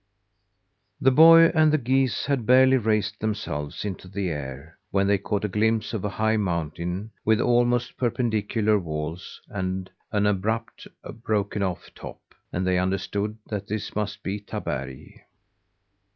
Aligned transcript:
The 0.99 1.11
boy 1.11 1.51
and 1.53 1.71
the 1.71 1.77
geese 1.77 2.25
had 2.25 2.47
barely 2.47 2.77
raised 2.77 3.19
themselves 3.19 3.85
into 3.85 4.07
the 4.07 4.29
air, 4.29 4.79
when 4.89 5.05
they 5.05 5.19
caught 5.19 5.45
a 5.45 5.47
glimpse 5.47 5.93
of 5.93 6.03
a 6.03 6.09
high 6.09 6.37
mountain, 6.37 7.11
with 7.23 7.39
almost 7.39 7.97
perpendicular 7.97 8.79
walls, 8.79 9.39
and 9.47 9.91
an 10.11 10.25
abrupt, 10.25 10.87
broken 11.23 11.61
off 11.61 11.93
top; 11.93 12.19
and 12.51 12.65
they 12.65 12.79
understood 12.79 13.37
that 13.45 13.67
this 13.67 13.95
must 13.95 14.23
be 14.23 14.39
Taberg. 14.39 15.21